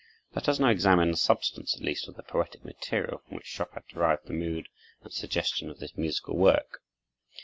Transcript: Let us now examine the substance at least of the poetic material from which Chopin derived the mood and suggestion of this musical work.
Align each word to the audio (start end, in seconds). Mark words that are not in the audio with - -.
Let 0.33 0.49
us 0.49 0.57
now 0.59 0.69
examine 0.69 1.11
the 1.11 1.17
substance 1.17 1.75
at 1.75 1.83
least 1.83 2.07
of 2.07 2.15
the 2.15 2.23
poetic 2.23 2.65
material 2.65 3.19
from 3.27 3.37
which 3.37 3.45
Chopin 3.45 3.83
derived 3.87 4.25
the 4.25 4.33
mood 4.33 4.67
and 5.03 5.13
suggestion 5.13 5.69
of 5.69 5.77
this 5.77 5.95
musical 5.95 6.35
work. 6.35 6.81